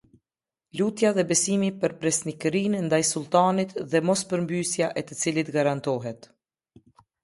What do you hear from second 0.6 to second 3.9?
Lutja dhe betimi për besnikërinë ndaj sulltanit